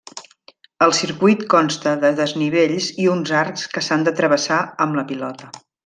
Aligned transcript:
El 0.85 0.93
circuit 0.99 1.43
consta 1.55 1.93
de 2.05 2.11
desnivells 2.21 2.87
i 3.05 3.05
uns 3.13 3.35
arcs 3.43 3.71
que 3.75 3.85
s'han 3.89 4.09
de 4.09 4.15
travessar 4.23 4.63
amb 4.89 5.03
la 5.03 5.07
pilota. 5.13 5.57